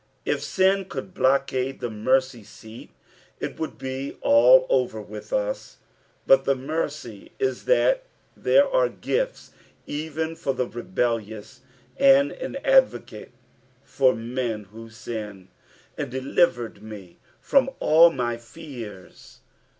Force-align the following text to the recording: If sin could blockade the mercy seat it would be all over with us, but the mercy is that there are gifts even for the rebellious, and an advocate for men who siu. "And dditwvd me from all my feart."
If 0.25 0.41
sin 0.41 0.85
could 0.85 1.13
blockade 1.13 1.79
the 1.79 1.91
mercy 1.91 2.43
seat 2.43 2.89
it 3.39 3.59
would 3.59 3.77
be 3.77 4.17
all 4.21 4.65
over 4.67 4.99
with 4.99 5.31
us, 5.31 5.77
but 6.25 6.43
the 6.43 6.55
mercy 6.55 7.33
is 7.37 7.65
that 7.65 8.05
there 8.35 8.67
are 8.67 8.89
gifts 8.89 9.51
even 9.85 10.35
for 10.35 10.53
the 10.55 10.65
rebellious, 10.65 11.61
and 11.97 12.31
an 12.31 12.55
advocate 12.65 13.31
for 13.83 14.15
men 14.15 14.63
who 14.71 14.89
siu. 14.89 15.45
"And 15.99 16.11
dditwvd 16.11 16.81
me 16.81 17.19
from 17.39 17.69
all 17.79 18.09
my 18.09 18.37
feart." 18.37 19.35